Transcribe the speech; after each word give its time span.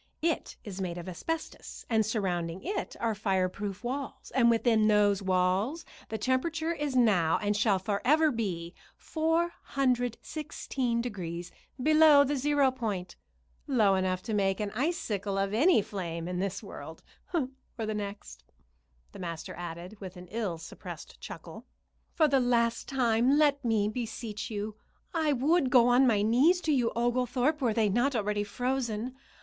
It 0.23 0.57
is 0.63 0.81
made 0.81 0.97
of 0.97 1.07
asbestos 1.07 1.85
and 1.87 2.03
surrounding 2.03 2.63
it 2.63 2.95
are 2.99 3.13
fireproof 3.13 3.83
walls, 3.83 4.31
and 4.33 4.49
within 4.49 4.87
those 4.87 5.21
walls 5.21 5.85
the 6.09 6.17
temperature 6.17 6.73
is 6.73 6.95
now 6.95 7.37
and 7.39 7.55
shall 7.55 7.77
forever 7.77 8.31
be 8.31 8.73
416 8.97 11.01
degrees 11.01 11.51
below 11.79 12.23
the 12.23 12.35
zero 12.35 12.71
point; 12.71 13.15
low 13.67 13.93
enough 13.93 14.23
to 14.23 14.33
make 14.33 14.59
an 14.59 14.71
icicle 14.71 15.37
of 15.37 15.53
any 15.53 15.83
flame 15.83 16.27
in 16.27 16.39
this 16.39 16.63
world 16.63 17.03
or 17.31 17.51
the 17.85 17.93
next," 17.93 18.43
the 19.11 19.19
master 19.19 19.53
added, 19.53 20.01
with 20.01 20.17
an 20.17 20.25
ill 20.31 20.57
suppressed 20.57 21.19
chuckle. 21.21 21.67
"For 22.15 22.27
the 22.27 22.39
last 22.39 22.87
time 22.87 23.37
let 23.37 23.63
me 23.63 23.87
beseech 23.87 24.49
you. 24.49 24.77
I 25.13 25.31
would 25.31 25.69
go 25.69 25.89
on 25.89 26.07
my 26.07 26.23
knees 26.23 26.59
to 26.61 26.71
you, 26.71 26.91
Oglethorpe, 26.95 27.61
were 27.61 27.71
they 27.75 27.87
not 27.87 28.15
already 28.15 28.43
frozen. 28.43 29.15